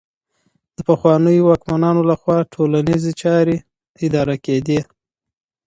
[0.75, 3.57] د پخوانيو واکمنانو لخوا ټولنيزې چارې
[4.05, 4.79] اداره کيدې.